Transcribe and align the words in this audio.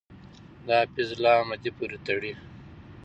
د 0.65 0.67
حفیظ 0.81 1.09
الله 1.15 1.33
احمدی 1.39 1.71
پورې 1.77 1.97
تړي. 2.07 2.31